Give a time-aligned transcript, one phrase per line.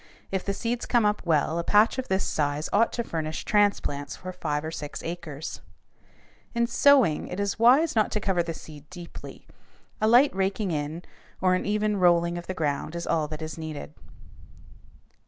[0.31, 4.15] If the seeds come up well, a patch of this size ought to furnish transplants
[4.15, 5.61] for five or six acres.
[6.55, 9.45] In sowing, it is not wise to cover the seed deeply.
[10.01, 11.03] A light raking in
[11.39, 13.93] or an even rolling of the ground is all that is needed.